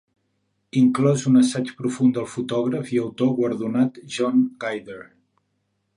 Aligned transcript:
Inclòs 0.79 1.25
un 1.31 1.41
assaig 1.41 1.69
profund 1.83 2.17
del 2.19 2.27
fotògraf 2.37 2.91
i 2.95 2.99
autor 3.05 3.31
guardonat 3.43 4.01
John 4.17 4.45
Guider. 4.65 4.99